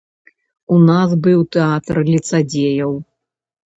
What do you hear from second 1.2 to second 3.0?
быў тэатр ліцадзеяў.